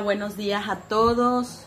Buenos 0.00 0.38
días 0.38 0.70
a 0.70 0.76
todos, 0.76 1.66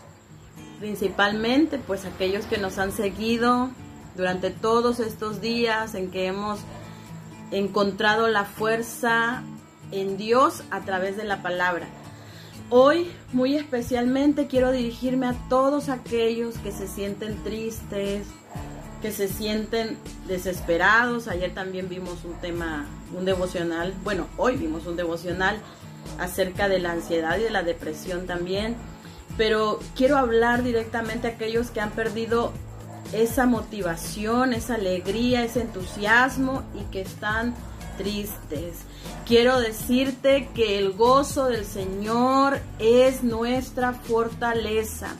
principalmente 0.80 1.78
pues 1.78 2.04
aquellos 2.04 2.44
que 2.46 2.58
nos 2.58 2.76
han 2.76 2.90
seguido 2.90 3.70
durante 4.16 4.50
todos 4.50 4.98
estos 4.98 5.40
días 5.40 5.94
en 5.94 6.10
que 6.10 6.26
hemos 6.26 6.58
encontrado 7.52 8.26
la 8.26 8.44
fuerza 8.44 9.44
en 9.92 10.16
Dios 10.16 10.64
a 10.72 10.80
través 10.80 11.16
de 11.16 11.22
la 11.22 11.40
palabra. 11.40 11.86
Hoy 12.68 13.12
muy 13.32 13.54
especialmente 13.54 14.48
quiero 14.48 14.72
dirigirme 14.72 15.28
a 15.28 15.48
todos 15.48 15.88
aquellos 15.88 16.58
que 16.58 16.72
se 16.72 16.88
sienten 16.88 17.44
tristes, 17.44 18.26
que 19.02 19.12
se 19.12 19.28
sienten 19.28 19.96
desesperados. 20.26 21.28
Ayer 21.28 21.54
también 21.54 21.88
vimos 21.88 22.24
un 22.24 22.34
tema, 22.40 22.86
un 23.16 23.24
devocional, 23.24 23.94
bueno, 24.02 24.26
hoy 24.36 24.56
vimos 24.56 24.84
un 24.88 24.96
devocional 24.96 25.60
acerca 26.18 26.68
de 26.68 26.78
la 26.78 26.92
ansiedad 26.92 27.38
y 27.38 27.42
de 27.42 27.50
la 27.50 27.62
depresión 27.62 28.26
también, 28.26 28.76
pero 29.36 29.80
quiero 29.94 30.16
hablar 30.16 30.62
directamente 30.62 31.28
a 31.28 31.30
aquellos 31.32 31.70
que 31.70 31.80
han 31.80 31.90
perdido 31.90 32.52
esa 33.12 33.46
motivación, 33.46 34.52
esa 34.52 34.74
alegría, 34.74 35.44
ese 35.44 35.62
entusiasmo 35.62 36.62
y 36.74 36.90
que 36.90 37.02
están 37.02 37.54
tristes. 37.96 38.78
Quiero 39.26 39.60
decirte 39.60 40.48
que 40.54 40.78
el 40.78 40.92
gozo 40.92 41.46
del 41.46 41.64
Señor 41.64 42.58
es 42.78 43.22
nuestra 43.22 43.92
fortaleza. 43.92 45.16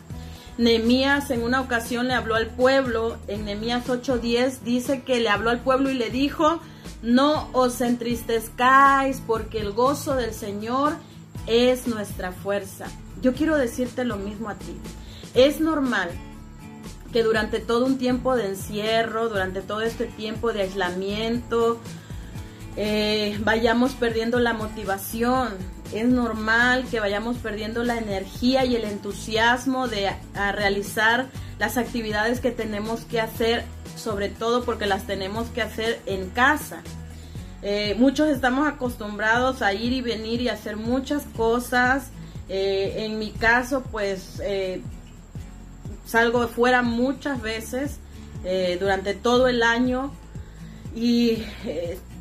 Nehemías 0.58 1.30
en 1.30 1.42
una 1.42 1.60
ocasión 1.60 2.08
le 2.08 2.14
habló 2.14 2.34
al 2.34 2.46
pueblo, 2.46 3.18
en 3.28 3.44
Nehemías 3.44 3.86
8:10 3.88 4.60
dice 4.60 5.02
que 5.02 5.20
le 5.20 5.28
habló 5.28 5.50
al 5.50 5.60
pueblo 5.60 5.90
y 5.90 5.94
le 5.94 6.08
dijo, 6.08 6.60
no 7.02 7.48
os 7.52 7.80
entristezcáis 7.80 9.22
porque 9.26 9.60
el 9.60 9.72
gozo 9.72 10.14
del 10.14 10.32
Señor 10.32 10.94
es 11.46 11.86
nuestra 11.86 12.32
fuerza. 12.32 12.86
Yo 13.22 13.34
quiero 13.34 13.56
decirte 13.56 14.04
lo 14.04 14.16
mismo 14.16 14.48
a 14.48 14.54
ti. 14.54 14.76
Es 15.34 15.60
normal 15.60 16.10
que 17.12 17.22
durante 17.22 17.60
todo 17.60 17.86
un 17.86 17.98
tiempo 17.98 18.36
de 18.36 18.46
encierro, 18.46 19.28
durante 19.28 19.62
todo 19.62 19.80
este 19.80 20.06
tiempo 20.06 20.52
de 20.52 20.62
aislamiento, 20.62 21.80
eh, 22.76 23.38
vayamos 23.42 23.92
perdiendo 23.92 24.38
la 24.38 24.52
motivación. 24.52 25.54
Es 25.94 26.06
normal 26.06 26.84
que 26.90 27.00
vayamos 27.00 27.36
perdiendo 27.38 27.84
la 27.84 27.96
energía 27.96 28.64
y 28.64 28.76
el 28.76 28.84
entusiasmo 28.84 29.88
de 29.88 30.10
realizar 30.52 31.26
las 31.58 31.78
actividades 31.78 32.40
que 32.40 32.50
tenemos 32.50 33.00
que 33.02 33.20
hacer 33.20 33.64
sobre 33.96 34.28
todo 34.28 34.64
porque 34.64 34.86
las 34.86 35.06
tenemos 35.06 35.48
que 35.48 35.62
hacer 35.62 36.00
en 36.06 36.30
casa. 36.30 36.82
Eh, 37.62 37.96
muchos 37.98 38.28
estamos 38.28 38.68
acostumbrados 38.68 39.62
a 39.62 39.72
ir 39.72 39.92
y 39.92 40.00
venir 40.00 40.40
y 40.40 40.48
hacer 40.48 40.76
muchas 40.76 41.24
cosas. 41.36 42.10
Eh, 42.48 43.04
en 43.04 43.18
mi 43.18 43.32
caso, 43.32 43.82
pues 43.90 44.40
eh, 44.44 44.82
salgo 46.04 46.42
de 46.42 46.48
fuera 46.48 46.82
muchas 46.82 47.42
veces 47.42 47.98
durante 48.78 49.14
todo 49.14 49.48
el 49.48 49.64
año 49.64 50.12
y 50.94 51.42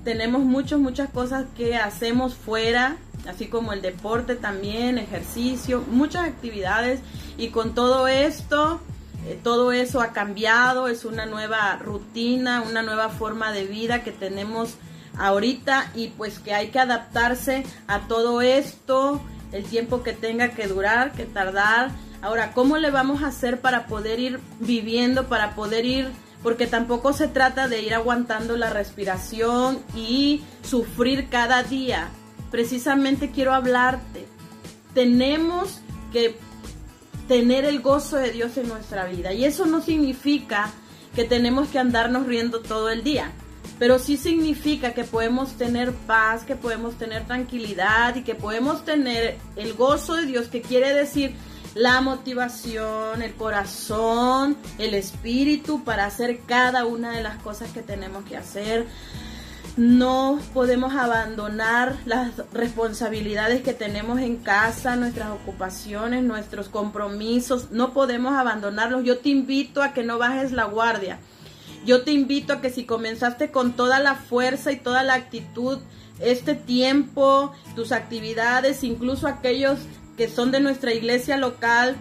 tenemos 0.03 0.41
muchas, 0.41 0.79
muchas 0.79 1.07
cosas 1.11 1.45
que 1.55 1.75
hacemos 1.75 2.33
fuera, 2.33 2.97
así 3.27 3.45
como 3.45 3.73
el 3.73 3.83
deporte 3.83 4.35
también, 4.35 4.97
ejercicio, 4.97 5.83
muchas 5.87 6.27
actividades 6.27 7.01
y 7.37 7.49
con 7.49 7.75
todo 7.75 8.07
esto 8.07 8.81
eh, 9.25 9.39
todo 9.41 9.71
eso 9.71 10.01
ha 10.01 10.13
cambiado, 10.13 10.87
es 10.87 11.03
una 11.03 11.25
nueva 11.25 11.77
rutina, 11.77 12.61
una 12.61 12.83
nueva 12.83 13.09
forma 13.09 13.51
de 13.51 13.65
vida 13.65 14.03
que 14.03 14.11
tenemos 14.11 14.75
ahorita 15.17 15.91
y 15.95 16.09
pues 16.09 16.39
que 16.39 16.53
hay 16.53 16.67
que 16.69 16.79
adaptarse 16.79 17.63
a 17.87 18.01
todo 18.01 18.41
esto, 18.41 19.21
el 19.51 19.63
tiempo 19.63 20.03
que 20.03 20.13
tenga 20.13 20.49
que 20.49 20.67
durar, 20.67 21.13
que 21.13 21.25
tardar. 21.25 21.89
Ahora, 22.21 22.51
¿cómo 22.53 22.77
le 22.77 22.91
vamos 22.91 23.23
a 23.23 23.27
hacer 23.27 23.61
para 23.61 23.87
poder 23.87 24.19
ir 24.19 24.39
viviendo, 24.59 25.27
para 25.27 25.55
poder 25.55 25.85
ir, 25.85 26.11
porque 26.45 26.67
tampoco 26.67 27.11
se 27.11 27.27
trata 27.27 27.67
de 27.67 27.81
ir 27.81 27.95
aguantando 27.95 28.55
la 28.55 28.69
respiración 28.69 29.79
y 29.95 30.43
sufrir 30.61 31.27
cada 31.29 31.63
día. 31.63 32.09
Precisamente 32.51 33.31
quiero 33.31 33.51
hablarte. 33.51 34.27
Tenemos 34.93 35.81
que 36.11 36.37
tener 37.27 37.65
el 37.65 37.81
gozo 37.81 38.17
de 38.17 38.31
Dios 38.31 38.57
en 38.57 38.67
nuestra 38.67 39.05
vida. 39.05 39.33
Y 39.33 39.45
eso 39.45 39.65
no 39.65 39.81
significa 39.81 40.71
que 41.15 41.23
tenemos 41.23 41.69
que 41.69 41.79
andarnos 41.79 42.27
riendo 42.27 42.59
todo 42.59 42.89
el 42.89 43.03
día, 43.03 43.31
pero 43.79 43.99
sí 43.99 44.17
significa 44.17 44.93
que 44.93 45.03
podemos 45.03 45.53
tener 45.53 45.93
paz, 45.93 46.43
que 46.43 46.55
podemos 46.55 46.95
tener 46.95 47.25
tranquilidad 47.25 48.15
y 48.15 48.23
que 48.23 48.35
podemos 48.35 48.83
tener 48.85 49.37
el 49.55 49.73
gozo 49.73 50.15
de 50.15 50.25
Dios, 50.25 50.47
que 50.47 50.61
quiere 50.61 50.93
decir 50.93 51.35
la 51.73 51.99
motivación, 51.99 53.21
el 53.21 53.33
corazón, 53.33 54.57
el 54.77 54.93
espíritu 54.93 55.83
para 55.83 56.05
hacer 56.05 56.39
cada 56.45 56.85
una 56.85 57.11
de 57.11 57.21
las 57.21 57.37
cosas 57.41 57.69
que 57.71 57.81
tenemos 57.81 58.23
que 58.25 58.37
hacer 58.37 58.87
no 59.77 60.39
podemos 60.53 60.93
abandonar 60.93 61.97
las 62.05 62.31
responsabilidades 62.53 63.61
que 63.61 63.73
tenemos 63.73 64.19
en 64.21 64.37
casa, 64.37 64.95
nuestras 64.95 65.31
ocupaciones, 65.31 66.23
nuestros 66.23 66.69
compromisos. 66.69 67.71
No 67.71 67.93
podemos 67.93 68.35
abandonarlos. 68.35 69.03
Yo 69.03 69.19
te 69.19 69.29
invito 69.29 69.83
a 69.83 69.93
que 69.93 70.03
no 70.03 70.17
bajes 70.17 70.53
la 70.53 70.63
guardia. 70.63 71.19
Yo 71.85 72.03
te 72.03 72.11
invito 72.11 72.53
a 72.53 72.61
que 72.61 72.69
si 72.69 72.85
comenzaste 72.85 73.51
con 73.51 73.73
toda 73.73 73.99
la 73.99 74.15
fuerza 74.15 74.71
y 74.71 74.77
toda 74.77 75.03
la 75.03 75.15
actitud 75.15 75.79
este 76.19 76.55
tiempo, 76.55 77.51
tus 77.75 77.91
actividades, 77.91 78.83
incluso 78.83 79.27
aquellos 79.27 79.79
que 80.15 80.29
son 80.29 80.51
de 80.51 80.61
nuestra 80.61 80.93
iglesia 80.93 81.35
local 81.35 81.97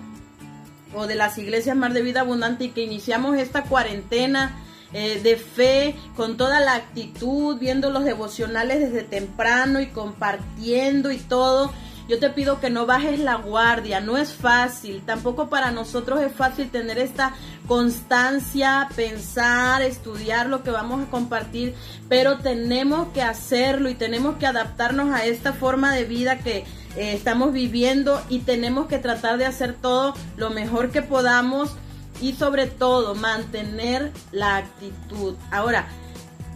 o 0.94 1.08
de 1.08 1.16
las 1.16 1.36
iglesias 1.38 1.76
Mar 1.76 1.92
de 1.92 2.02
Vida 2.02 2.20
Abundante 2.20 2.64
y 2.64 2.68
que 2.70 2.82
iniciamos 2.84 3.36
esta 3.36 3.64
cuarentena, 3.64 4.56
eh, 4.94 5.20
de 5.20 5.36
fe, 5.36 5.96
con 6.14 6.36
toda 6.36 6.60
la 6.60 6.76
actitud, 6.76 7.58
viendo 7.58 7.90
los 7.90 8.04
devocionales 8.04 8.78
desde 8.78 9.02
temprano 9.02 9.80
y 9.80 9.88
compartiendo 9.88 11.10
y 11.10 11.18
todo. 11.18 11.72
Yo 12.08 12.20
te 12.20 12.30
pido 12.30 12.60
que 12.60 12.70
no 12.70 12.86
bajes 12.86 13.18
la 13.18 13.34
guardia, 13.34 14.00
no 14.00 14.16
es 14.18 14.32
fácil, 14.32 15.02
tampoco 15.04 15.48
para 15.48 15.72
nosotros 15.72 16.20
es 16.20 16.32
fácil 16.32 16.70
tener 16.70 16.98
esta 16.98 17.34
constancia, 17.66 18.88
pensar, 18.94 19.82
estudiar 19.82 20.46
lo 20.46 20.62
que 20.62 20.70
vamos 20.70 21.02
a 21.02 21.10
compartir, 21.10 21.74
pero 22.08 22.38
tenemos 22.38 23.08
que 23.14 23.22
hacerlo 23.22 23.88
y 23.88 23.94
tenemos 23.94 24.36
que 24.36 24.46
adaptarnos 24.46 25.12
a 25.12 25.24
esta 25.24 25.54
forma 25.54 25.92
de 25.92 26.04
vida 26.04 26.38
que 26.38 26.58
eh, 26.58 27.14
estamos 27.14 27.52
viviendo 27.52 28.22
y 28.28 28.40
tenemos 28.40 28.86
que 28.86 28.98
tratar 28.98 29.38
de 29.38 29.46
hacer 29.46 29.74
todo 29.74 30.14
lo 30.36 30.50
mejor 30.50 30.90
que 30.90 31.02
podamos 31.02 31.74
y 32.20 32.34
sobre 32.34 32.66
todo 32.66 33.14
mantener 33.14 34.12
la 34.32 34.56
actitud. 34.56 35.34
Ahora, 35.50 35.86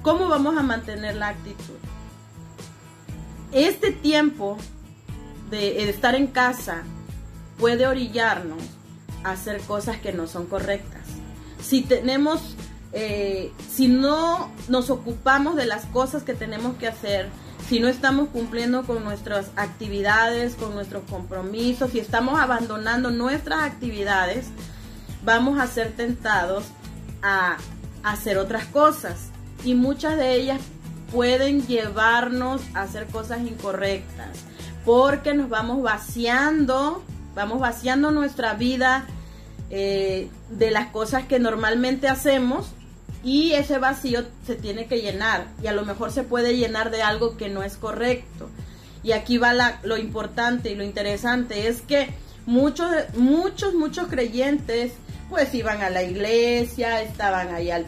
¿cómo 0.03 0.29
vamos 0.29 0.57
a 0.57 0.63
mantener 0.63 1.17
la 1.17 1.29
actitud? 1.29 1.75
Este 3.53 3.93
tiempo 3.93 4.59
de 5.51 5.89
estar 5.89 6.15
en 6.15 6.27
casa 6.27 6.83
puede 7.59 7.87
orillarnos 7.87 8.63
a 9.25 9.33
hacer 9.33 9.61
cosas 9.63 9.99
que 9.99 10.13
no 10.13 10.27
son 10.27 10.47
correctas. 10.47 11.03
Si 11.61 11.83
tenemos, 11.83 12.57
eh, 12.93 13.53
si 13.69 13.89
no 13.89 14.51
nos 14.69 14.91
ocupamos 14.91 15.57
de 15.57 15.67
las 15.67 15.87
cosas 15.87 16.23
que 16.23 16.35
tenemos 16.35 16.77
que 16.77 16.87
hacer, 16.89 17.29
si 17.69 17.81
no 17.81 17.89
estamos 17.89 18.29
cumpliendo 18.29 18.85
con 18.85 19.05
nuestras 19.05 19.51
actividades, 19.57 20.55
con 20.55 20.75
nuestros 20.75 21.03
compromisos, 21.11 21.91
si 21.91 21.99
estamos 21.99 22.41
abandonando 22.41 23.11
nuestras 23.11 23.63
actividades, 23.63 24.47
vamos 25.29 25.61
a 25.61 25.67
ser 25.67 25.93
tentados 25.93 26.65
a 27.21 27.59
hacer 28.03 28.39
otras 28.39 28.65
cosas 28.65 29.29
y 29.63 29.75
muchas 29.75 30.17
de 30.17 30.33
ellas 30.33 30.59
pueden 31.13 31.67
llevarnos 31.67 32.63
a 32.73 32.81
hacer 32.81 33.09
cosas 33.09 33.41
incorrectas 33.43 34.39
porque 34.87 35.35
nos 35.35 35.51
vamos 35.51 35.83
vaciando, 35.83 37.05
vamos 37.35 37.61
vaciando 37.61 38.11
nuestra 38.11 38.55
vida 38.55 39.05
eh, 39.69 40.31
de 40.49 40.71
las 40.71 40.87
cosas 40.87 41.27
que 41.27 41.39
normalmente 41.39 42.09
hacemos 42.09 42.71
y 43.23 43.53
ese 43.53 43.77
vacío 43.77 44.25
se 44.47 44.55
tiene 44.55 44.87
que 44.87 45.03
llenar 45.03 45.49
y 45.63 45.67
a 45.67 45.73
lo 45.73 45.85
mejor 45.85 46.11
se 46.11 46.23
puede 46.23 46.57
llenar 46.57 46.91
de 46.91 47.03
algo 47.03 47.37
que 47.37 47.51
no 47.51 47.63
es 47.63 47.77
correcto. 47.77 48.49
Y 49.03 49.13
aquí 49.13 49.37
va 49.37 49.53
lo 49.83 49.99
importante 49.99 50.71
y 50.71 50.75
lo 50.75 50.85
interesante 50.85 51.69
es 51.69 51.83
que 51.83 52.09
muchos, 52.47 52.91
muchos, 53.15 53.75
muchos 53.75 54.09
creyentes 54.09 54.93
pues 55.29 55.53
iban 55.55 55.83
a 55.83 55.91
la 55.91 56.03
iglesia, 56.03 57.03
estaban 57.03 57.55
ahí 57.55 57.71
al, 57.71 57.85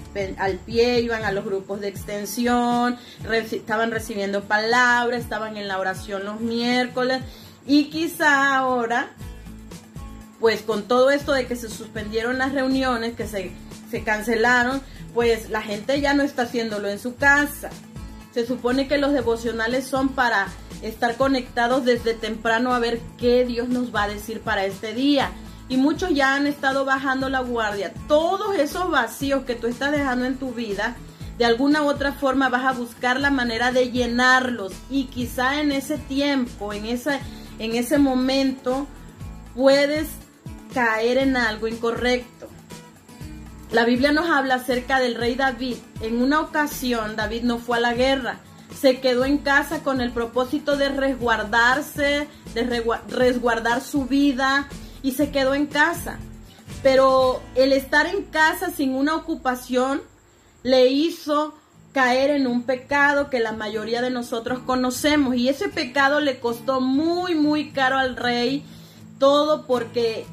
pie, 0.66 1.00
iban 1.00 1.24
a 1.24 1.32
los 1.32 1.44
grupos 1.44 1.80
de 1.80 1.88
extensión, 1.88 2.98
estaban 3.50 3.90
recibiendo 3.90 4.44
palabras, 4.44 5.22
estaban 5.22 5.56
en 5.56 5.66
la 5.66 5.78
oración 5.78 6.24
los 6.24 6.40
miércoles 6.40 7.22
y 7.66 7.84
quizá 7.84 8.56
ahora, 8.56 9.10
pues 10.38 10.62
con 10.62 10.82
todo 10.84 11.10
esto 11.10 11.32
de 11.32 11.46
que 11.46 11.56
se 11.56 11.70
suspendieron 11.70 12.38
las 12.38 12.52
reuniones, 12.52 13.14
que 13.14 13.26
se, 13.26 13.52
se 13.90 14.02
cancelaron, 14.04 14.82
pues 15.14 15.50
la 15.50 15.62
gente 15.62 16.00
ya 16.00 16.14
no 16.14 16.22
está 16.22 16.42
haciéndolo 16.42 16.88
en 16.88 16.98
su 16.98 17.16
casa. 17.16 17.70
Se 18.32 18.46
supone 18.46 18.86
que 18.86 18.98
los 18.98 19.12
devocionales 19.12 19.86
son 19.86 20.10
para 20.10 20.46
estar 20.82 21.16
conectados 21.16 21.84
desde 21.84 22.14
temprano 22.14 22.72
a 22.72 22.78
ver 22.78 23.00
qué 23.18 23.44
Dios 23.44 23.68
nos 23.68 23.94
va 23.94 24.04
a 24.04 24.08
decir 24.08 24.40
para 24.40 24.64
este 24.64 24.94
día. 24.94 25.32
Y 25.70 25.76
muchos 25.76 26.10
ya 26.10 26.34
han 26.34 26.48
estado 26.48 26.84
bajando 26.84 27.28
la 27.28 27.40
guardia. 27.40 27.94
Todos 28.08 28.56
esos 28.56 28.90
vacíos 28.90 29.44
que 29.44 29.54
tú 29.54 29.68
estás 29.68 29.92
dejando 29.92 30.24
en 30.26 30.36
tu 30.36 30.52
vida, 30.52 30.96
de 31.38 31.44
alguna 31.44 31.82
u 31.82 31.88
otra 31.88 32.12
forma 32.12 32.48
vas 32.48 32.66
a 32.66 32.72
buscar 32.72 33.20
la 33.20 33.30
manera 33.30 33.70
de 33.70 33.92
llenarlos. 33.92 34.72
Y 34.90 35.04
quizá 35.04 35.60
en 35.60 35.70
ese 35.70 35.96
tiempo, 35.96 36.72
en, 36.72 36.86
esa, 36.86 37.20
en 37.60 37.76
ese 37.76 37.98
momento, 37.98 38.88
puedes 39.54 40.08
caer 40.74 41.18
en 41.18 41.36
algo 41.36 41.68
incorrecto. 41.68 42.48
La 43.70 43.84
Biblia 43.84 44.10
nos 44.10 44.28
habla 44.28 44.56
acerca 44.56 44.98
del 44.98 45.14
rey 45.14 45.36
David. 45.36 45.76
En 46.00 46.20
una 46.20 46.40
ocasión 46.40 47.14
David 47.14 47.44
no 47.44 47.58
fue 47.58 47.76
a 47.76 47.80
la 47.80 47.94
guerra, 47.94 48.40
se 48.76 48.98
quedó 49.00 49.24
en 49.24 49.38
casa 49.38 49.84
con 49.84 50.00
el 50.00 50.10
propósito 50.10 50.76
de 50.76 50.88
resguardarse, 50.88 52.26
de 52.54 52.96
resguardar 53.08 53.82
su 53.82 54.06
vida 54.06 54.68
y 55.02 55.12
se 55.12 55.30
quedó 55.30 55.54
en 55.54 55.66
casa. 55.66 56.18
Pero 56.82 57.42
el 57.54 57.72
estar 57.72 58.06
en 58.06 58.22
casa 58.24 58.70
sin 58.70 58.94
una 58.94 59.16
ocupación 59.16 60.02
le 60.62 60.86
hizo 60.86 61.54
caer 61.92 62.30
en 62.30 62.46
un 62.46 62.62
pecado 62.62 63.30
que 63.30 63.40
la 63.40 63.52
mayoría 63.52 64.00
de 64.00 64.10
nosotros 64.10 64.60
conocemos 64.60 65.34
y 65.34 65.48
ese 65.48 65.68
pecado 65.68 66.20
le 66.20 66.38
costó 66.38 66.80
muy 66.80 67.34
muy 67.34 67.70
caro 67.72 67.98
al 67.98 68.16
rey 68.16 68.64
todo 69.18 69.66
porque 69.66 70.24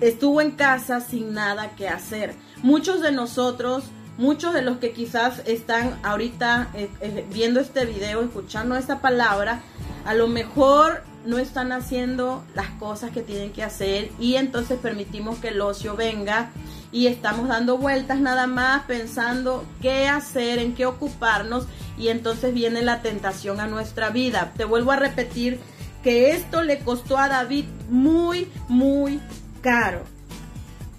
estuvo 0.00 0.40
en 0.40 0.52
casa 0.52 1.00
sin 1.00 1.34
nada 1.34 1.76
que 1.76 1.88
hacer. 1.88 2.34
Muchos 2.62 3.00
de 3.00 3.12
nosotros, 3.12 3.84
muchos 4.16 4.54
de 4.54 4.62
los 4.62 4.78
que 4.78 4.92
quizás 4.92 5.42
están 5.46 5.98
ahorita 6.02 6.70
eh, 6.74 6.90
eh, 7.00 7.26
viendo 7.32 7.60
este 7.60 7.84
video, 7.84 8.22
escuchando 8.22 8.76
esta 8.76 9.00
palabra, 9.00 9.60
a 10.04 10.14
lo 10.14 10.28
mejor 10.28 11.02
no 11.24 11.38
están 11.38 11.72
haciendo 11.72 12.44
las 12.54 12.70
cosas 12.70 13.10
que 13.10 13.22
tienen 13.22 13.52
que 13.52 13.62
hacer 13.62 14.10
y 14.18 14.36
entonces 14.36 14.78
permitimos 14.78 15.38
que 15.38 15.48
el 15.48 15.60
ocio 15.60 15.96
venga 15.96 16.50
y 16.92 17.06
estamos 17.06 17.48
dando 17.48 17.76
vueltas 17.76 18.20
nada 18.20 18.46
más 18.46 18.84
pensando 18.84 19.64
qué 19.82 20.08
hacer, 20.08 20.58
en 20.58 20.74
qué 20.74 20.86
ocuparnos 20.86 21.66
y 21.98 22.08
entonces 22.08 22.54
viene 22.54 22.82
la 22.82 23.02
tentación 23.02 23.60
a 23.60 23.66
nuestra 23.66 24.10
vida. 24.10 24.52
Te 24.56 24.64
vuelvo 24.64 24.92
a 24.92 24.96
repetir 24.96 25.60
que 26.02 26.30
esto 26.30 26.62
le 26.62 26.78
costó 26.78 27.18
a 27.18 27.28
David 27.28 27.66
muy, 27.90 28.48
muy 28.68 29.20
caro. 29.60 30.04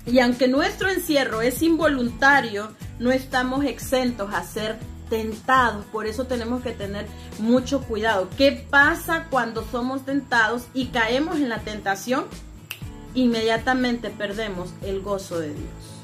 Y 0.06 0.19
aunque 0.19 0.48
nuestro 0.48 0.89
encierro 0.89 1.42
es 1.42 1.62
involuntario, 1.62 2.71
no 3.00 3.12
estamos 3.12 3.63
exentos 3.66 4.33
a 4.33 4.44
ser 4.44 4.77
tentados. 5.10 5.86
Por 5.86 6.08
eso 6.08 6.26
tenemos 6.26 6.62
que 6.62 6.72
tener 6.72 7.08
mucho 7.40 7.82
cuidado. 7.82 8.30
¿Qué 8.38 8.52
pasa 8.70 9.28
cuando 9.30 9.66
somos 9.72 10.06
tentados 10.06 10.64
y 10.74 10.88
caemos 10.88 11.38
en 11.38 11.50
la 11.50 11.60
tentación? 11.60 12.26
Inmediatamente 13.16 14.10
perdemos 14.10 14.70
el 14.84 15.02
gozo 15.02 15.40
de 15.40 15.50
Dios. 15.54 16.00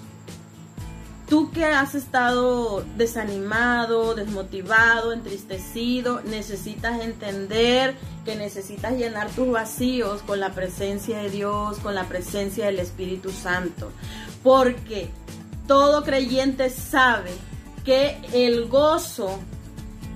Tú 1.30 1.50
que 1.50 1.66
has 1.66 1.96
estado 1.96 2.86
desanimado, 2.98 4.14
desmotivado, 4.14 5.12
entristecido, 5.12 6.22
necesitas 6.22 7.02
entender 7.02 7.96
que 8.26 8.36
necesitas 8.36 8.94
llenar 8.94 9.32
tus 9.32 9.50
vacíos 9.50 10.22
con 10.22 10.40
la 10.40 10.52
presencia 10.54 11.18
de 11.18 11.32
Dios, 11.32 11.80
con 11.80 11.96
la 11.96 12.04
presencia 12.04 12.68
del 12.68 12.78
Espíritu 12.78 13.32
Santo. 13.32 13.92
Porque 14.44 15.10
todo 15.68 16.04
creyente 16.04 16.70
sabe 16.70 17.32
que 17.86 18.18
el 18.34 18.68
gozo, 18.68 19.40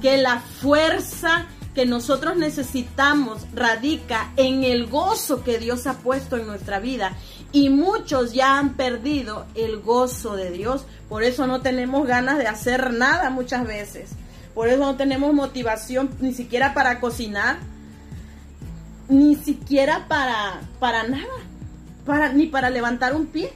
que 0.02 0.18
la 0.18 0.40
fuerza 0.40 1.46
que 1.76 1.86
nosotros 1.86 2.36
necesitamos 2.36 3.46
radica 3.54 4.32
en 4.36 4.64
el 4.64 4.88
gozo 4.88 5.44
que 5.44 5.60
Dios 5.60 5.88
ha 5.88 6.00
puesto 6.00 6.36
en 6.36 6.48
nuestra 6.48 6.80
vida. 6.80 7.16
Y 7.52 7.70
muchos 7.70 8.34
ya 8.34 8.58
han 8.58 8.76
perdido 8.76 9.46
el 9.56 9.80
gozo 9.80 10.36
de 10.36 10.52
Dios 10.52 10.86
por 11.10 11.24
eso 11.24 11.48
no 11.48 11.62
tenemos 11.62 12.08
ganas 12.08 12.38
de 12.38 12.48
hacer 12.48 12.94
nada 12.94 13.32
muchas 13.32 13.66
veces. 13.66 14.12
Por 14.54 14.70
eso 14.70 14.80
no 14.80 14.96
tenemos 14.96 15.34
motivación 15.34 16.12
ni 16.22 16.34
siquiera 16.34 16.76
para 16.76 17.00
cocinar, 17.00 17.58
ni 19.10 19.36
siquiera 19.36 20.08
para, 20.08 20.62
para 20.80 21.08
nada, 21.08 21.26
para, 22.06 22.32
ni 22.32 22.46
para 22.46 22.70
levantar 22.70 23.16
un 23.16 23.26
pie. 23.26 23.52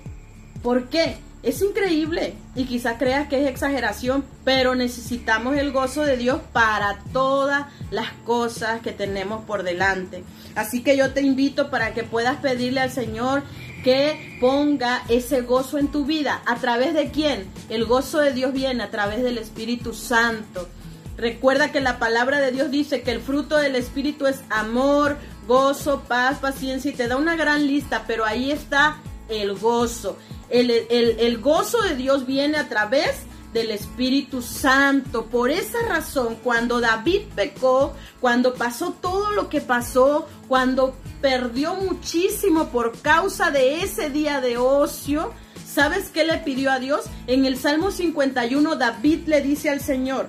¿Por 0.63 0.89
qué? 0.89 1.17
Es 1.43 1.61
increíble 1.61 2.35
y 2.55 2.63
quizás 2.63 2.95
creas 2.97 3.27
que 3.27 3.43
es 3.43 3.49
exageración, 3.49 4.23
pero 4.45 4.75
necesitamos 4.75 5.57
el 5.57 5.73
gozo 5.73 6.01
de 6.01 6.15
Dios 6.15 6.39
para 6.53 6.99
todas 7.11 7.65
las 7.91 8.13
cosas 8.25 8.79
que 8.79 8.93
tenemos 8.93 9.43
por 9.43 9.63
delante. 9.63 10.23
Así 10.55 10.81
que 10.81 10.95
yo 10.95 11.11
te 11.11 11.21
invito 11.21 11.69
para 11.69 11.93
que 11.93 12.03
puedas 12.03 12.37
pedirle 12.37 12.79
al 12.79 12.91
Señor 12.91 13.43
que 13.83 14.37
ponga 14.39 15.03
ese 15.09 15.41
gozo 15.41 15.77
en 15.77 15.89
tu 15.89 16.05
vida. 16.05 16.41
¿A 16.45 16.55
través 16.55 16.93
de 16.93 17.11
quién? 17.11 17.45
El 17.67 17.83
gozo 17.83 18.19
de 18.19 18.31
Dios 18.31 18.53
viene 18.53 18.81
a 18.81 18.89
través 18.89 19.21
del 19.21 19.37
Espíritu 19.37 19.93
Santo. 19.93 20.69
Recuerda 21.17 21.73
que 21.73 21.81
la 21.81 21.99
palabra 21.99 22.39
de 22.39 22.51
Dios 22.51 22.71
dice 22.71 23.01
que 23.01 23.11
el 23.11 23.19
fruto 23.19 23.57
del 23.57 23.75
Espíritu 23.75 24.27
es 24.27 24.39
amor, 24.49 25.17
gozo, 25.45 26.03
paz, 26.07 26.39
paciencia 26.39 26.91
y 26.91 26.95
te 26.95 27.09
da 27.09 27.17
una 27.17 27.35
gran 27.35 27.67
lista, 27.67 28.05
pero 28.07 28.23
ahí 28.23 28.49
está 28.49 28.97
el 29.29 29.57
gozo. 29.57 30.17
El, 30.49 30.69
el 30.69 31.37
gozo 31.39 31.81
de 31.81 31.95
Dios 31.95 32.25
viene 32.25 32.57
a 32.57 32.69
través 32.69 33.25
del 33.53 33.71
Espíritu 33.71 34.41
Santo. 34.41 35.27
Por 35.27 35.51
esa 35.51 35.79
razón, 35.87 36.37
cuando 36.43 36.81
David 36.81 37.21
pecó, 37.35 37.93
cuando 38.19 38.55
pasó 38.55 38.91
todo 38.93 39.31
lo 39.31 39.47
que 39.49 39.61
pasó, 39.61 40.27
cuando 40.47 40.95
perdió 41.21 41.75
muchísimo 41.75 42.69
por 42.69 42.99
causa 42.99 43.51
de 43.51 43.81
ese 43.81 44.09
día 44.09 44.41
de 44.41 44.57
ocio, 44.57 45.31
¿sabes 45.65 46.09
qué 46.09 46.25
le 46.25 46.37
pidió 46.37 46.71
a 46.71 46.79
Dios? 46.79 47.05
En 47.27 47.45
el 47.45 47.57
Salmo 47.57 47.91
51 47.91 48.75
David 48.75 49.27
le 49.27 49.41
dice 49.41 49.69
al 49.69 49.79
Señor, 49.79 50.27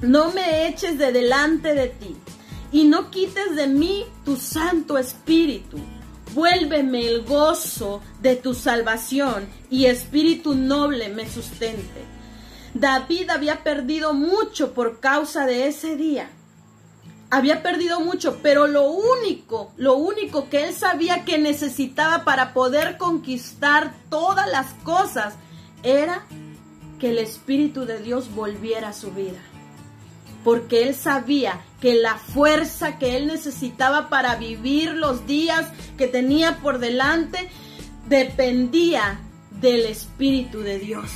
no 0.00 0.32
me 0.32 0.66
eches 0.66 0.98
de 0.98 1.12
delante 1.12 1.74
de 1.74 1.88
ti 1.88 2.16
y 2.72 2.84
no 2.84 3.10
quites 3.10 3.54
de 3.54 3.66
mí 3.66 4.04
tu 4.24 4.36
Santo 4.36 4.98
Espíritu. 4.98 5.78
Vuélveme 6.34 7.06
el 7.06 7.24
gozo 7.24 8.02
de 8.20 8.34
tu 8.34 8.54
salvación 8.54 9.46
y 9.70 9.86
espíritu 9.86 10.56
noble 10.56 11.08
me 11.08 11.30
sustente. 11.30 12.04
David 12.74 13.30
había 13.30 13.62
perdido 13.62 14.14
mucho 14.14 14.74
por 14.74 14.98
causa 14.98 15.46
de 15.46 15.68
ese 15.68 15.94
día. 15.94 16.28
Había 17.30 17.62
perdido 17.62 18.00
mucho, 18.00 18.40
pero 18.42 18.66
lo 18.66 18.90
único, 18.90 19.72
lo 19.76 19.94
único 19.94 20.48
que 20.50 20.64
él 20.64 20.74
sabía 20.74 21.24
que 21.24 21.38
necesitaba 21.38 22.24
para 22.24 22.52
poder 22.52 22.98
conquistar 22.98 23.94
todas 24.10 24.50
las 24.50 24.74
cosas 24.82 25.34
era 25.84 26.26
que 26.98 27.10
el 27.10 27.18
Espíritu 27.18 27.86
de 27.86 28.00
Dios 28.00 28.34
volviera 28.34 28.88
a 28.88 28.92
su 28.92 29.12
vida. 29.12 29.38
Porque 30.44 30.82
él 30.82 30.94
sabía 30.94 31.60
que 31.80 31.94
la 31.94 32.16
fuerza 32.16 32.98
que 32.98 33.16
él 33.16 33.26
necesitaba 33.26 34.08
para 34.08 34.36
vivir 34.36 34.92
los 34.92 35.26
días 35.26 35.66
que 35.98 36.06
tenía 36.06 36.58
por 36.58 36.78
delante 36.78 37.48
dependía 38.08 39.20
del 39.60 39.86
Espíritu 39.86 40.60
de 40.60 40.78
Dios. 40.78 41.10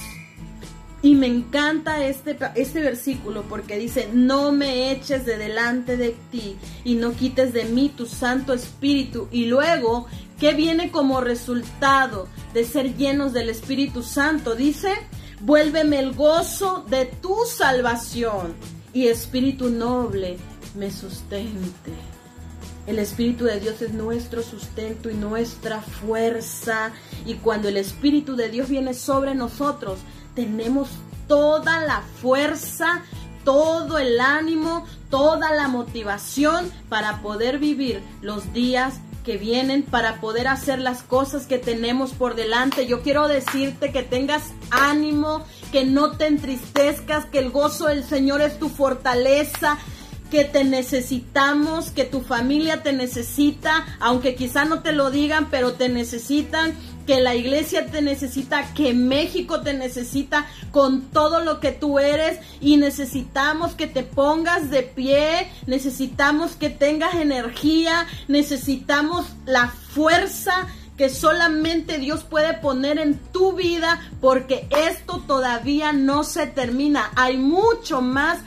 Y 1.01 1.15
me 1.15 1.29
encanta 1.29 2.05
este, 2.05 2.37
este 2.57 2.81
versículo 2.81 3.45
porque 3.49 3.79
dice, 3.79 4.11
no 4.13 4.51
me 4.51 4.91
eches 4.91 5.25
de 5.25 5.39
delante 5.39 5.97
de 5.97 6.17
ti 6.31 6.57
y 6.85 6.97
no 6.97 7.13
quites 7.13 7.53
de 7.53 7.65
mí 7.67 7.89
tu 7.89 8.07
Santo 8.07 8.53
Espíritu. 8.53 9.29
Y 9.31 9.47
luego, 9.47 10.07
¿qué 10.41 10.55
viene 10.55 10.91
como 10.91 11.21
resultado 11.21 12.29
de 12.53 12.65
ser 12.65 12.97
llenos 12.97 13.33
del 13.33 13.49
Espíritu 13.49 14.03
Santo? 14.03 14.57
Dice, 14.57 14.93
vuélveme 15.41 16.01
el 16.01 16.15
gozo 16.15 16.85
de 16.89 17.05
tu 17.07 17.37
salvación 17.47 18.78
y 18.99 19.07
Espíritu 19.07 19.71
noble 19.71 20.39
me 20.75 20.91
sustente. 20.91 21.93
El 22.85 22.99
Espíritu 22.99 23.45
de 23.45 23.61
Dios 23.61 23.81
es 23.81 23.93
nuestro 23.93 24.43
sustento 24.43 25.09
y 25.09 25.15
nuestra 25.15 25.81
fuerza. 25.81 26.91
Y 27.25 27.35
cuando 27.35 27.69
el 27.69 27.77
Espíritu 27.77 28.35
de 28.35 28.49
Dios 28.49 28.69
viene 28.69 28.95
sobre 28.95 29.37
nosotros, 29.37 30.01
tenemos 30.35 30.89
toda 31.29 31.81
la 31.87 32.01
fuerza, 32.21 33.05
todo 33.45 33.99
el 33.99 34.19
ánimo, 34.19 34.85
toda 35.11 35.53
la 35.53 35.69
motivación 35.69 36.69
para 36.89 37.23
poder 37.23 37.61
vivir 37.61 38.03
los 38.21 38.53
días 38.53 38.95
que 39.29 39.37
vienen, 39.37 39.85
para 39.85 40.21
poder 40.21 40.49
hacer 40.49 40.81
las 40.81 41.05
cosas 41.05 41.47
que 41.47 41.59
tenemos 41.59 42.15
por 42.15 42.35
delante. 42.35 42.87
Yo 42.87 43.03
quiero 43.03 43.29
decirte 43.29 43.93
que 43.93 44.03
tengas 44.03 44.43
ánimo, 44.71 45.45
que 45.71 45.85
no 45.85 46.13
te 46.13 46.27
entristezcas, 46.27 47.27
que 47.27 47.39
el 47.39 47.51
gozo 47.51 47.87
del 47.87 48.05
Señor 48.05 48.41
es 48.41 48.59
tu 48.59 48.69
fortaleza, 48.69 49.79
que 50.31 50.45
te 50.45 50.65
necesitamos, 50.65 51.91
que 51.91 52.05
tu 52.05 52.21
familia 52.21 52.83
te 52.83 52.93
necesita, 52.93 53.87
aunque 54.01 54.35
quizá 54.35 54.65
no 54.65 54.83
te 54.83 54.93
lo 54.93 55.11
digan, 55.11 55.49
pero 55.51 55.73
te 55.73 55.89
necesitan, 55.89 56.75
que 57.07 57.21
la 57.21 57.35
iglesia 57.35 57.87
te 57.87 58.03
necesita, 58.03 58.75
que 58.75 58.93
México 58.93 59.63
te 59.63 59.73
necesita 59.73 60.47
con 60.71 61.01
todo 61.01 61.41
lo 61.41 61.59
que 61.59 61.73
tú 61.73 61.99
eres. 61.99 62.39
Y 62.61 62.77
necesitamos 62.77 63.73
que 63.73 63.87
te 63.87 64.03
pongas 64.03 64.69
de 64.69 64.83
pie, 64.83 65.51
necesitamos 65.67 66.53
que 66.53 66.69
tengas 66.69 67.15
energía, 67.15 68.07
necesitamos 68.29 69.25
la 69.47 69.69
fuerza 69.69 70.69
que 70.99 71.09
solamente 71.09 71.99
Dios 71.99 72.25
puede 72.25 72.55
poner 72.55 72.99
en 72.99 73.17
tu 73.33 73.53
vida 73.53 74.01
porque 74.21 74.69
esto 74.71 75.23
todavía 75.27 75.93
no 75.93 76.25
se 76.25 76.49
termina. 76.49 77.13
Hay 77.15 77.37
mucho 77.39 78.03
más 78.03 78.41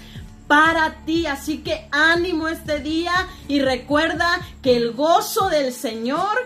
para 0.47 1.05
ti. 1.05 1.27
Así 1.27 1.59
que 1.59 1.87
ánimo 1.91 2.49
este 2.49 2.79
día 2.79 3.13
y 3.47 3.61
recuerda 3.61 4.41
que 4.61 4.75
el 4.75 4.91
gozo 4.91 5.47
del 5.47 5.71
Señor 5.71 6.37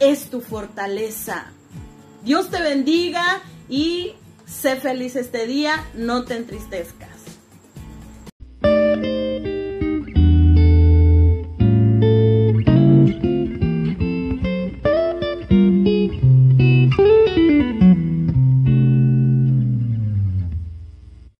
es 0.00 0.28
tu 0.30 0.40
fortaleza. 0.40 1.46
Dios 2.24 2.50
te 2.50 2.60
bendiga 2.60 3.40
y 3.68 4.14
sé 4.44 4.74
feliz 4.76 5.14
este 5.14 5.46
día, 5.46 5.86
no 5.94 6.24
te 6.24 6.36
entristezcas. 6.36 7.11